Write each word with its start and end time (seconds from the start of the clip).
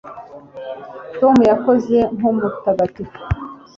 tom 1.19 1.35
yakoze 1.51 1.97
nk'umutagatifu 2.17 3.19